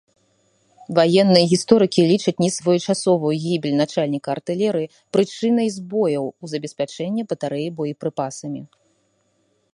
Ваенныя 0.99 1.45
гісторыкі 1.51 2.01
лічаць 2.11 2.33
несвоечасовую 2.45 3.35
гібель 3.45 3.77
начальніка 3.83 4.29
артылерыі 4.35 4.91
прычынай 5.19 5.67
збояў 5.77 6.25
у 6.27 6.45
забеспячэнні 6.57 7.21
батарэй 7.35 7.67
боепрыпасамі. 7.81 8.61